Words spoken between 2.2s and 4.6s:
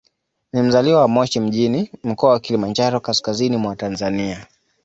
wa Kilimanjaro, kaskazini mwa Tanzania.